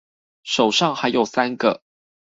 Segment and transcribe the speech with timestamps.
[0.41, 1.83] 手上還有三個